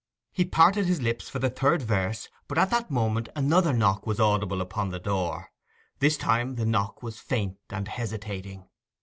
He 0.31 0.45
parted 0.45 0.87
his 0.87 0.99
lips 0.99 1.29
for 1.29 1.37
the 1.37 1.51
third 1.51 1.83
verse; 1.83 2.27
but 2.47 2.57
at 2.57 2.71
that 2.71 2.89
moment 2.89 3.29
another 3.35 3.71
knock 3.71 4.07
was 4.07 4.19
audible 4.19 4.59
upon 4.59 4.89
the 4.89 4.97
door. 4.97 5.51
This 5.99 6.17
time 6.17 6.55
the 6.55 6.65
knock 6.65 7.03
was 7.03 7.19
faint 7.19 7.57
and 7.69 7.87
hesitating. 7.87 8.67